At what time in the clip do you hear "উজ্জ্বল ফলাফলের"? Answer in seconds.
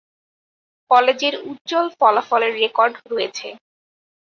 1.49-2.51